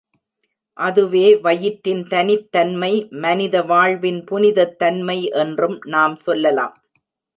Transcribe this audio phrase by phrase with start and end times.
[0.77, 2.91] அதுவே வயிற்றின் தனித்தன்மை,
[3.19, 6.75] மனித வாழ்வின் புனிதத் தன்மை என்றும் நாம் சொல்லலாம்.